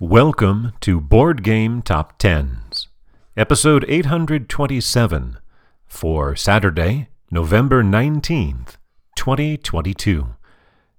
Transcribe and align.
Welcome 0.00 0.74
to 0.82 1.00
Board 1.00 1.42
Game 1.42 1.82
Top 1.82 2.18
Tens, 2.18 2.86
episode 3.36 3.84
827 3.88 5.38
for 5.88 6.36
Saturday, 6.36 7.08
November 7.32 7.82
19th, 7.82 8.76
2022. 9.16 10.36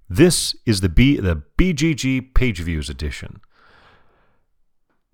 This 0.06 0.54
is 0.66 0.82
the, 0.82 0.90
B, 0.90 1.16
the 1.16 1.42
BGG 1.56 2.34
Page 2.34 2.60
Views 2.60 2.90
edition. 2.90 3.40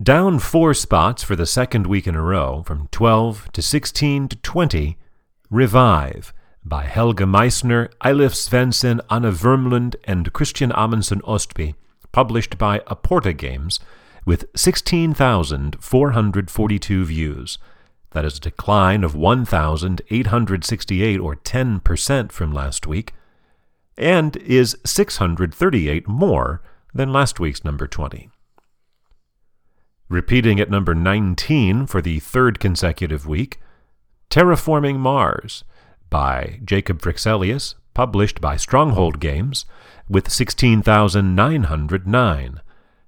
Down 0.03 0.41
four 0.41 0.75
spots 0.75 1.23
for 1.23 1.37
the 1.37 1.47
second 1.47 1.87
week 1.87 2.09
in 2.09 2.17
a 2.17 2.23
row, 2.23 2.65
from 2.67 2.89
12 2.91 3.53
to 3.53 3.63
16 3.63 4.27
to 4.27 4.37
20, 4.37 4.99
Revive 5.49 6.35
by 6.65 6.87
Helge 6.87 7.25
Meissner, 7.25 7.91
Eilif 8.01 8.35
Svensson, 8.35 8.99
Anna 9.09 9.31
Vermlund, 9.31 9.95
and 10.03 10.33
Kristian 10.33 10.77
Amundsen 10.77 11.21
Ostby, 11.21 11.77
published 12.17 12.57
by 12.57 12.79
Aporta 12.87 13.37
Games, 13.37 13.79
with 14.25 14.47
16,442 14.57 17.05
views. 17.05 17.59
That 18.13 18.25
is 18.25 18.39
a 18.39 18.41
decline 18.41 19.05
of 19.05 19.15
1,868 19.15 21.21
or 21.21 21.37
10% 21.37 22.33
from 22.33 22.55
last 22.55 22.87
week, 22.87 23.13
and 23.99 24.35
is 24.39 24.79
638 24.87 26.09
more 26.09 26.63
than 26.95 27.13
last 27.13 27.39
week's 27.39 27.67
number 27.67 27.87
20. 27.87 28.31
Repeating 30.09 30.59
at 30.59 30.71
number 30.71 30.95
19 30.95 31.87
for 31.87 32.01
the 32.01 32.19
third 32.21 32.59
consecutive 32.59 33.27
week, 33.27 33.61
Terraforming 34.31 34.97
Mars 34.97 35.65
by 36.09 36.61
Jacob 36.65 37.03
Fryxelius, 37.03 37.75
published 37.97 38.41
by 38.43 38.59
Stronghold 38.59 39.19
Games, 39.21 39.65
with 40.07 40.31
16,909, 40.31 42.61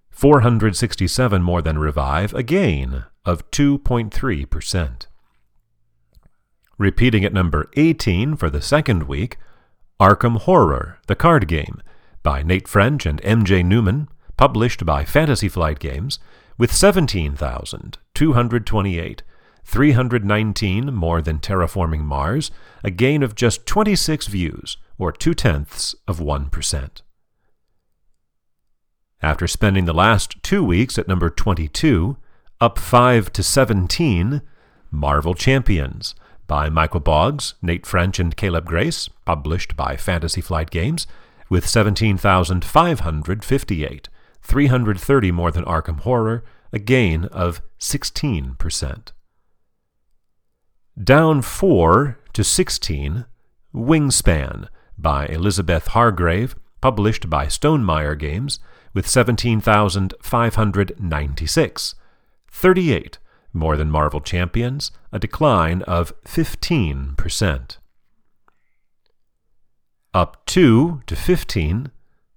467 0.08 1.42
more 1.42 1.60
than 1.60 1.78
Revive, 1.78 2.32
a 2.32 2.42
gain 2.42 3.04
of 3.26 3.50
2.3%. 3.50 5.06
Repeating 6.78 7.22
at 7.22 7.34
number 7.34 7.68
18 7.76 8.34
for 8.36 8.48
the 8.48 8.62
second 8.62 9.02
week, 9.02 9.36
Arkham 10.00 10.38
Horror, 10.38 10.96
the 11.06 11.14
card 11.14 11.46
game, 11.48 11.82
by 12.22 12.42
Nate 12.42 12.66
French 12.66 13.04
and 13.04 13.20
MJ 13.20 13.62
Newman, 13.62 14.08
published 14.38 14.86
by 14.86 15.04
Fantasy 15.04 15.50
Flight 15.50 15.80
Games, 15.80 16.18
with 16.56 16.72
17,228, 16.72 19.22
319 19.68 20.92
more 20.94 21.20
than 21.20 21.38
Terraforming 21.38 22.00
Mars, 22.00 22.50
a 22.82 22.90
gain 22.90 23.22
of 23.22 23.34
just 23.34 23.66
26 23.66 24.26
views, 24.26 24.78
or 24.98 25.12
two 25.12 25.34
tenths 25.34 25.94
of 26.08 26.20
1%. 26.20 27.02
After 29.20 29.46
spending 29.46 29.84
the 29.84 29.92
last 29.92 30.42
two 30.42 30.64
weeks 30.64 30.96
at 30.96 31.06
number 31.06 31.28
22, 31.28 32.16
up 32.62 32.78
5 32.78 33.30
to 33.34 33.42
17, 33.42 34.40
Marvel 34.90 35.34
Champions 35.34 36.14
by 36.46 36.70
Michael 36.70 37.00
Boggs, 37.00 37.52
Nate 37.60 37.84
French, 37.84 38.18
and 38.18 38.34
Caleb 38.34 38.64
Grace, 38.64 39.10
published 39.26 39.76
by 39.76 39.98
Fantasy 39.98 40.40
Flight 40.40 40.70
Games, 40.70 41.06
with 41.50 41.68
17,558, 41.68 44.08
330 44.40 45.30
more 45.30 45.50
than 45.50 45.64
Arkham 45.66 46.00
Horror, 46.00 46.42
a 46.72 46.78
gain 46.78 47.26
of 47.26 47.60
16%. 47.78 49.12
Down 51.02 51.42
4 51.42 52.18
to 52.32 52.42
16, 52.42 53.24
Wingspan 53.72 54.66
by 54.96 55.26
Elizabeth 55.26 55.88
Hargrave, 55.88 56.56
published 56.80 57.28
by 57.30 57.46
Stonemaier 57.46 58.18
Games, 58.18 58.58
with 58.94 59.06
17,596, 59.06 61.94
38 62.50 63.18
more 63.52 63.76
than 63.76 63.90
Marvel 63.90 64.20
Champions, 64.20 64.90
a 65.12 65.18
decline 65.18 65.82
of 65.82 66.14
15%. 66.24 67.76
Up 70.14 70.46
2 70.46 71.02
to 71.06 71.16
15, 71.16 71.90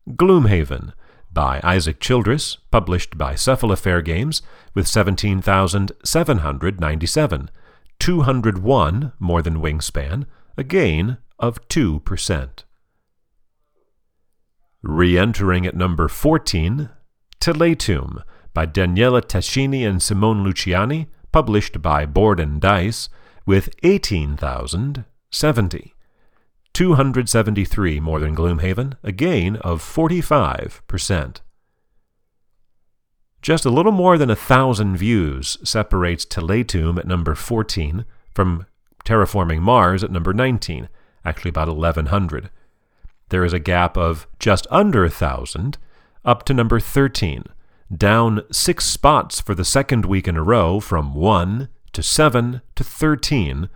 Gloomhaven 0.10 0.94
by 1.32 1.62
Isaac 1.64 2.00
Childress, 2.00 2.58
published 2.70 3.18
by 3.18 3.34
Cephalofair 3.34 4.04
Games, 4.04 4.42
with 4.74 4.88
17,797, 4.88 7.50
201 8.02 9.14
more 9.20 9.42
than 9.44 9.62
Wingspan, 9.62 10.26
a 10.58 10.64
gain 10.64 11.20
of 11.38 11.68
2%. 11.68 12.64
Re 14.82 15.18
entering 15.20 15.68
at 15.68 15.76
number 15.76 16.08
14, 16.08 16.90
Teletum 17.40 18.24
by 18.56 18.66
Daniele 18.66 19.22
Tascini 19.22 19.88
and 19.88 20.02
Simone 20.02 20.44
Luciani, 20.44 21.10
published 21.32 21.84
by 21.84 22.08
Board 22.08 22.40
and 22.40 22.60
Dice, 22.60 23.08
with 23.46 23.70
18,070. 23.84 25.94
273 26.74 28.00
more 28.00 28.20
than 28.20 28.36
Gloomhaven, 28.36 28.98
a 29.04 29.12
gain 29.12 29.58
of 29.58 29.84
45%. 29.84 31.42
Just 33.42 33.66
a 33.66 33.72
little 33.72 33.92
more 33.92 34.20
than 34.20 34.30
a 34.30 34.36
thousand 34.36 34.98
views 34.98 35.58
separates 35.64 36.26
Teletum 36.26 37.00
at 37.00 37.08
number 37.08 37.34
14 37.34 38.06
from 38.36 38.68
Terraforming 39.04 39.62
Mars 39.62 40.04
at 40.04 40.12
number 40.12 40.32
19, 40.32 40.88
actually 41.26 41.50
about 41.50 41.68
1100. 41.68 42.52
There 43.30 43.44
is 43.44 43.54
a 43.54 43.60
gap 43.60 43.98
of 43.98 44.28
just 44.38 44.68
under 44.70 45.04
a 45.04 45.10
thousand 45.10 45.80
up 46.24 46.44
to 46.44 46.54
number 46.54 46.80
13, 46.80 47.46
down 47.96 48.44
six 48.52 48.86
spots 48.86 49.42
for 49.42 49.56
the 49.56 49.66
second 49.66 50.06
week 50.06 50.28
in 50.28 50.38
a 50.38 50.44
row 50.44 50.80
from 50.80 51.16
1 51.16 51.68
to 51.94 52.04
7 52.04 52.62
to 52.76 52.84
13, 52.84 53.70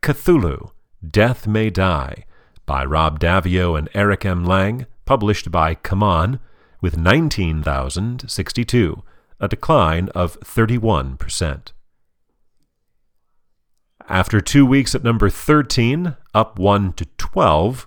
Cthulhu, 0.00 0.70
Death 1.06 1.46
May 1.46 1.68
Die, 1.68 2.24
by 2.64 2.86
Rob 2.86 3.20
Daviau 3.20 3.78
and 3.78 3.90
Eric 3.92 4.24
M. 4.24 4.46
Lang, 4.46 4.86
published 5.04 5.50
by 5.50 5.74
CMON, 5.74 6.40
with 6.80 6.96
19,062, 6.96 9.02
a 9.40 9.48
decline 9.48 10.08
of 10.10 10.38
31%. 10.40 11.72
After 14.08 14.40
two 14.40 14.64
weeks 14.66 14.94
at 14.94 15.04
number 15.04 15.30
13, 15.30 16.16
up 16.34 16.58
1 16.58 16.92
to 16.94 17.04
12, 17.16 17.86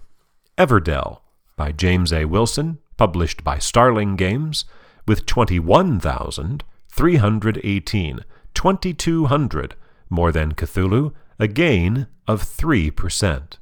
Everdell, 0.58 1.20
by 1.56 1.72
James 1.72 2.12
A. 2.14 2.26
Wilson, 2.26 2.80
published 2.98 3.44
by 3.44 3.60
Starling 3.60 4.16
Games, 4.16 4.66
with 5.06 5.26
21,318, 5.26 8.20
2,200 8.54 9.76
more 10.10 10.32
than 10.32 10.54
Cthulhu, 10.54 11.14
a 11.40 11.48
gain 11.48 12.08
of 12.28 12.44
3%. 12.44 13.58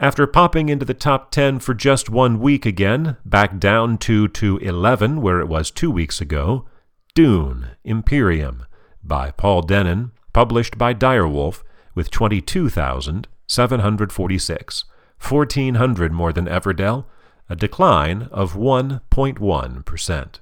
After 0.00 0.26
popping 0.26 0.68
into 0.68 0.84
the 0.84 0.92
top 0.92 1.30
10 1.30 1.60
for 1.60 1.72
just 1.72 2.10
one 2.10 2.40
week 2.40 2.66
again, 2.66 3.16
back 3.24 3.60
down 3.60 3.96
2 3.98 4.26
to 4.28 4.58
11 4.58 5.20
where 5.20 5.38
it 5.38 5.46
was 5.46 5.70
two 5.70 5.88
weeks 5.90 6.20
ago, 6.20 6.66
Dune 7.14 7.68
Imperium 7.84 8.66
by 9.04 9.30
Paul 9.30 9.62
Dennen, 9.62 10.10
published 10.32 10.76
by 10.76 10.94
Direwolf, 10.94 11.62
with 11.94 12.10
22,746, 12.10 14.84
1,400 15.20 16.12
more 16.12 16.32
than 16.32 16.46
Everdell, 16.46 17.04
a 17.48 17.54
decline 17.54 18.22
of 18.32 18.54
1.1%. 18.54 20.40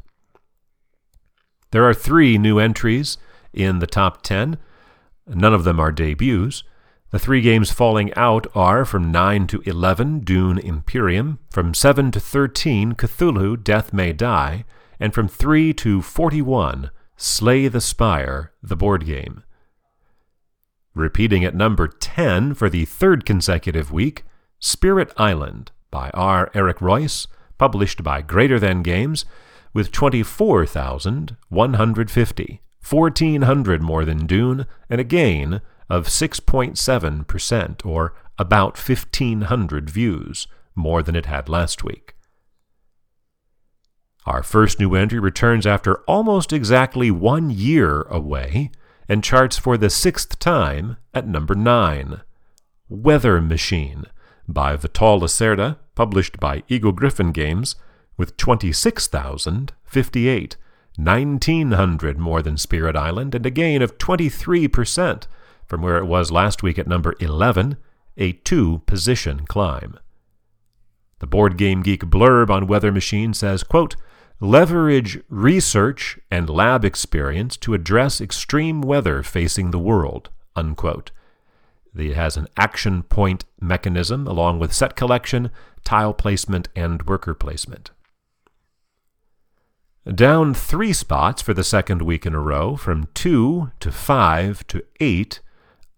There 1.73 1.87
are 1.87 1.95
three 1.95 2.39
new 2.39 2.59
entries 2.59 3.19
in 3.53 3.81
the 3.81 3.87
top 3.87 4.23
10. 4.23 4.57
None 5.27 5.53
of 5.53 5.65
them 5.65 5.79
are 5.79 5.93
debuts. 5.93 6.65
The 7.13 7.19
three 7.19 7.41
games 7.43 7.71
falling 7.71 8.13
out 8.15 8.47
are 8.55 8.87
from 8.87 9.13
9 9.13 9.47
to 9.49 9.61
11, 9.67 10.21
Dune 10.21 10.59
Imperium, 10.59 11.41
from 11.51 11.75
7 11.75 12.11
to 12.11 12.19
13, 12.19 12.95
Cthulhu, 12.95 13.63
Death 13.63 13.93
May 13.93 14.15
Die, 14.15 14.65
and 14.99 15.13
from 15.13 15.29
3 15.29 15.75
to 15.75 16.01
41, 16.01 16.91
Slay 17.19 17.69
the 17.69 17.83
Spire, 17.83 18.53
the 18.63 18.77
board 18.77 19.05
game. 19.05 19.43
Repeating 20.95 21.45
at 21.45 21.55
number 21.55 21.87
10 21.87 22.55
for 22.55 22.71
the 22.71 22.87
third 22.87 23.27
consecutive 23.27 23.93
week, 23.93 24.25
Spirit 24.59 25.13
Island 25.19 25.71
by 25.91 26.09
R. 26.15 26.51
Eric 26.55 26.79
Reuss, 26.79 27.27
published 27.59 28.03
by 28.03 28.23
Greater 28.23 28.59
Than 28.59 28.83
Games, 28.83 29.27
with 29.75 29.93
24,150, 29.93 32.63
1,400 32.89 33.83
more 33.83 34.07
than 34.07 34.27
Dune, 34.27 34.65
and 34.89 34.99
a 34.99 35.05
gain 35.05 35.61
of 35.93 36.07
6.7%, 36.07 37.85
or 37.85 38.15
about 38.39 38.79
1,500 38.79 39.91
views, 39.91 40.47
more 40.75 41.03
than 41.03 41.15
it 41.15 41.27
had 41.27 41.51
last 41.51 41.85
week. 41.85 42.15
Our 44.25 44.43
first 44.43 44.81
new 44.81 44.95
entry 44.95 45.19
returns 45.19 45.67
after 45.67 45.97
almost 46.05 46.51
exactly 46.51 47.11
one 47.11 47.51
year 47.51 48.07
away 48.09 48.71
and 49.07 49.23
charts 49.23 49.59
for 49.59 49.77
the 49.77 49.91
sixth 49.91 50.39
time 50.39 50.97
at 51.13 51.29
number 51.29 51.55
9. 51.55 52.23
Weather 52.89 53.43
Machine 53.43 54.07
by 54.49 54.77
Vital 54.77 55.21
Lacerda, 55.21 55.77
published 55.95 56.41
by 56.41 56.63
Eagle 56.69 56.93
Gryphon 56.93 57.33
Games, 57.33 57.77
with 58.17 58.39
26,058, 58.39 60.57
1,900 60.97 62.19
more 62.19 62.41
than 62.41 62.57
Spirit 62.57 62.97
Island, 62.97 63.35
and 63.35 63.45
a 63.45 63.51
gain 63.51 63.83
of 63.83 63.99
23% 63.99 65.27
from 65.73 65.81
where 65.81 65.97
it 65.97 66.05
was 66.05 66.31
last 66.31 66.63
week 66.63 66.79
at 66.79 66.87
number 66.87 67.15
11, 67.19 67.79
a 68.19 68.33
two 68.33 68.83
position 68.85 69.47
climb. 69.47 69.99
The 71.21 71.27
Board 71.27 71.57
Game 71.57 71.81
Geek 71.83 72.03
blurb 72.03 72.51
on 72.51 72.67
Weather 72.67 72.93
Machine 72.93 73.33
says, 73.33 73.63
quote, 73.63 73.97
Leverage 74.39 75.21
research 75.31 76.19
and 76.31 76.51
lab 76.51 76.85
experience 76.85 77.57
to 77.57 77.73
address 77.73 78.21
extreme 78.21 78.83
weather 78.83 79.23
facing 79.23 79.71
the 79.71 79.79
world. 79.79 80.29
Unquote. 80.55 81.11
It 81.97 82.17
has 82.17 82.37
an 82.37 82.49
action 82.59 83.05
point 83.05 83.47
mechanism 83.59 84.27
along 84.27 84.59
with 84.59 84.75
set 84.75 84.95
collection, 84.95 85.51
tile 85.85 86.13
placement, 86.13 86.69
and 86.77 87.07
worker 87.07 87.33
placement. 87.33 87.93
Down 90.07 90.53
three 90.53 90.93
spots 90.93 91.41
for 91.41 91.55
the 91.55 91.65
second 91.65 92.03
week 92.03 92.27
in 92.27 92.35
a 92.35 92.41
row, 92.41 92.77
from 92.77 93.09
2 93.15 93.71
to 93.81 93.91
5 93.91 94.67
to 94.67 94.85
8, 95.01 95.41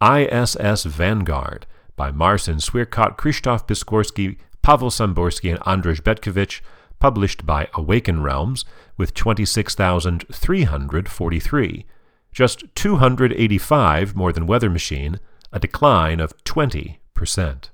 ISS 0.04 0.84
Vanguard 0.84 1.66
by 1.96 2.10
Marcin 2.10 2.56
Swierkot, 2.56 3.16
Krzysztof 3.16 3.66
Piskorski, 3.66 4.36
Pavel 4.60 4.90
Samborski, 4.90 5.50
and 5.50 5.60
Andrzej 5.60 6.02
Betkiewicz, 6.02 6.60
published 6.98 7.46
by 7.46 7.68
Awaken 7.74 8.22
Realms, 8.22 8.66
with 8.98 9.14
26,343, 9.14 11.86
just 12.32 12.64
285 12.74 14.14
more 14.14 14.30
than 14.32 14.46
Weather 14.46 14.68
Machine, 14.68 15.18
a 15.52 15.58
decline 15.58 16.20
of 16.20 16.36
20%. 16.44 17.70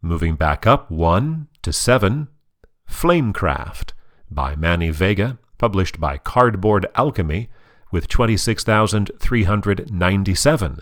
Moving 0.00 0.36
back 0.36 0.66
up 0.66 0.90
1 0.90 1.48
to 1.62 1.72
7, 1.72 2.28
Flamecraft 2.88 3.92
by 4.30 4.56
Manny 4.56 4.90
Vega, 4.90 5.38
published 5.58 6.00
by 6.00 6.16
Cardboard 6.18 6.86
Alchemy, 6.94 7.48
with 7.90 8.08
26,397. 8.08 10.80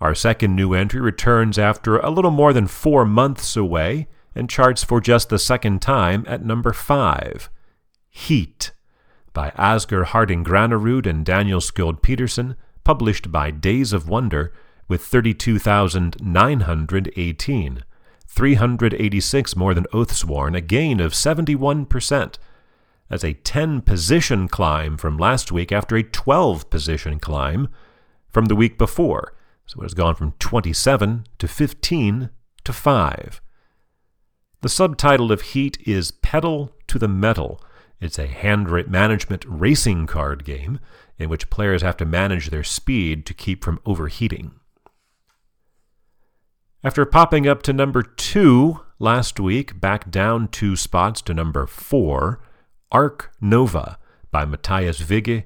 Our 0.00 0.14
second 0.14 0.56
new 0.56 0.74
entry 0.74 1.00
returns 1.00 1.58
after 1.58 1.98
a 1.98 2.10
little 2.10 2.32
more 2.32 2.52
than 2.52 2.66
four 2.66 3.04
months 3.04 3.56
away 3.56 4.08
and 4.34 4.50
charts 4.50 4.82
for 4.82 5.00
just 5.00 5.28
the 5.28 5.38
second 5.38 5.80
time 5.80 6.24
at 6.26 6.44
number 6.44 6.72
5. 6.72 7.48
Heat 8.08 8.72
by 9.32 9.50
Asger 9.50 10.04
Harding 10.04 10.44
Granerud 10.44 11.06
and 11.06 11.24
Daniel 11.24 11.60
Skjold 11.60 12.02
Pedersen, 12.02 12.56
published 12.84 13.32
by 13.32 13.50
Days 13.50 13.92
of 13.92 14.08
Wonder, 14.08 14.52
with 14.88 15.04
32,918. 15.04 17.84
386 18.26 19.56
more 19.56 19.74
than 19.74 19.84
Oathsworn, 19.92 20.56
a 20.56 20.60
gain 20.60 21.00
of 21.00 21.12
71%. 21.12 22.38
That's 23.12 23.24
a 23.24 23.34
10 23.34 23.82
position 23.82 24.48
climb 24.48 24.96
from 24.96 25.18
last 25.18 25.52
week 25.52 25.70
after 25.70 25.96
a 25.96 26.02
12 26.02 26.70
position 26.70 27.20
climb 27.20 27.68
from 28.30 28.46
the 28.46 28.56
week 28.56 28.78
before. 28.78 29.34
So 29.66 29.80
it 29.80 29.84
has 29.84 29.92
gone 29.92 30.14
from 30.14 30.32
27 30.38 31.26
to 31.38 31.46
15 31.46 32.30
to 32.64 32.72
5. 32.72 33.42
The 34.62 34.68
subtitle 34.70 35.30
of 35.30 35.42
Heat 35.42 35.76
is 35.86 36.10
Pedal 36.10 36.74
to 36.86 36.98
the 36.98 37.06
Metal. 37.06 37.62
It's 38.00 38.18
a 38.18 38.26
hand 38.26 38.70
management 38.88 39.44
racing 39.46 40.06
card 40.06 40.42
game 40.46 40.80
in 41.18 41.28
which 41.28 41.50
players 41.50 41.82
have 41.82 41.98
to 41.98 42.06
manage 42.06 42.48
their 42.48 42.64
speed 42.64 43.26
to 43.26 43.34
keep 43.34 43.62
from 43.62 43.78
overheating. 43.84 44.52
After 46.82 47.04
popping 47.04 47.46
up 47.46 47.62
to 47.64 47.74
number 47.74 48.02
2 48.02 48.80
last 48.98 49.38
week, 49.38 49.78
back 49.78 50.10
down 50.10 50.48
two 50.48 50.76
spots 50.76 51.20
to 51.20 51.34
number 51.34 51.66
4 51.66 52.40
Ark 52.92 53.32
Nova 53.40 53.98
by 54.30 54.44
Mathias 54.44 55.08
Wigge, 55.08 55.44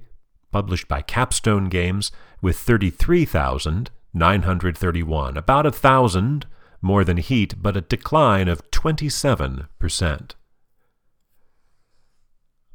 published 0.51 0.89
by 0.89 1.01
Capstone 1.01 1.69
Games, 1.69 2.11
with 2.43 2.59
33,931, 2.59 5.37
about 5.37 5.67
a 5.67 5.71
thousand 5.71 6.47
more 6.83 7.05
than 7.05 7.19
Heat, 7.19 7.63
but 7.63 7.77
a 7.77 7.81
decline 7.81 8.49
of 8.49 8.69
27%. 8.73 10.33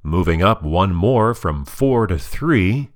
Moving 0.03 0.41
up 0.41 0.63
one 0.63 0.95
more 0.95 1.35
from 1.35 1.65
4 1.65 2.07
to 2.07 2.17
3, 2.17 2.89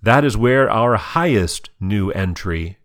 That 0.02 0.24
is 0.24 0.38
where 0.38 0.70
our 0.70 0.96
highest 0.96 1.70
new 1.80 2.12
entry 2.12 2.78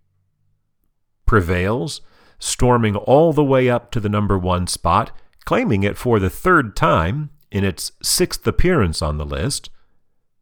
prevails, 1.26 2.00
storming 2.38 2.96
all 2.96 3.32
the 3.32 3.44
way 3.44 3.70
up 3.70 3.90
to 3.92 4.00
the 4.00 4.08
number 4.08 4.38
one 4.38 4.66
spot, 4.66 5.12
claiming 5.44 5.82
it 5.82 5.96
for 5.96 6.18
the 6.18 6.30
third 6.30 6.76
time 6.76 7.30
in 7.50 7.64
its 7.64 7.92
sixth 8.02 8.46
appearance 8.46 9.02
on 9.02 9.18
the 9.18 9.26
list. 9.26 9.70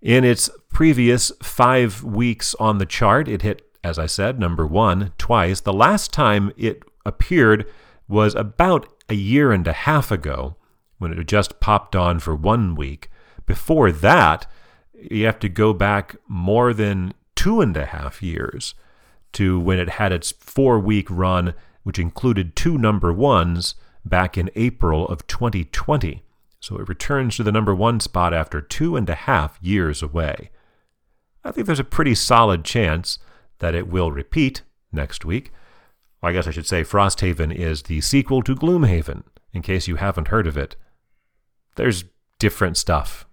In 0.03 0.25
its 0.25 0.51
previous 0.73 1.31
five 1.41 2.03
weeks 2.03 2.57
on 2.57 2.79
the 2.79 2.87
chart, 2.87 3.29
it 3.29 3.43
hit, 3.43 3.63
as 3.85 4.01
I 4.01 4.07
said, 4.07 4.37
number 4.37 4.67
one 4.67 5.13
twice. 5.17 5.61
The 5.61 5.73
last 5.73 6.13
time 6.13 6.51
it 6.57 6.83
appeared 7.07 7.67
was 8.09 8.35
about 8.35 8.93
a 9.09 9.15
year 9.15 9.53
and 9.53 9.65
a 9.65 9.73
half 9.73 10.11
ago 10.11 10.57
when 10.99 11.13
it 11.13 11.19
had 11.19 11.29
just 11.29 11.61
popped 11.61 11.95
on 11.95 12.19
for 12.19 12.35
one 12.35 12.75
week. 12.75 13.11
Before 13.47 13.93
that, 13.93 14.47
you 14.93 15.25
have 15.25 15.39
to 15.39 15.49
go 15.49 15.73
back 15.73 16.17
more 16.27 16.75
than 16.75 17.15
two 17.37 17.61
and 17.61 17.77
a 17.77 17.87
half 17.87 18.25
years 18.25 18.75
to 19.35 19.61
when 19.61 19.79
it 19.79 19.89
had 19.89 20.11
its 20.11 20.33
four 20.33 20.81
week 20.81 21.07
run, 21.11 21.55
which 21.85 22.01
included 22.01 22.57
two 22.57 22.77
number 22.77 23.13
ones 23.13 23.77
back 24.05 24.37
in 24.37 24.51
April 24.57 25.07
of 25.07 25.29
2020. 25.29 26.25
So 26.63 26.77
it 26.77 26.89
returns 26.89 27.37
to 27.37 27.43
the 27.43 27.51
number 27.51 27.75
one 27.75 27.99
spot 27.99 28.33
after 28.33 28.61
two 28.61 28.95
and 28.95 29.11
a 29.11 29.17
half 29.17 29.59
years 29.61 30.01
away. 30.01 30.51
I 31.43 31.51
think 31.51 31.67
there's 31.67 31.81
a 31.81 31.85
pretty 31.85 32.15
solid 32.15 32.65
chance 32.65 33.19
that 33.59 33.75
it 33.75 33.89
will 33.89 34.13
repeat 34.13 34.63
next 34.93 35.25
week. 35.25 35.51
I 36.23 36.31
guess 36.31 36.47
I 36.47 36.53
should 36.53 36.69
say 36.69 36.85
Frosthaven 36.85 37.53
is 37.53 37.83
the 37.83 38.01
sequel 38.01 38.43
to 38.43 38.55
Gloomhaven, 38.55 39.25
in 39.53 39.63
case 39.63 39.89
you 39.89 39.97
haven't 39.97 40.29
heard 40.29 40.47
of 40.47 40.57
it. 40.57 40.77
There's 41.75 42.05
different 42.39 42.77
stuff 42.77 43.27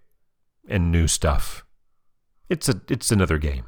and 0.67 0.91
new 0.91 1.07
stuff. 1.07 1.63
It's 2.49 2.67
a 2.67 2.81
it's 2.89 3.11
another 3.11 3.37
game. 3.37 3.65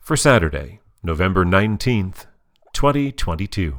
For 0.00 0.16
Saturday, 0.16 0.80
November 1.02 1.44
19th, 1.44 2.24
2022. 2.72 3.76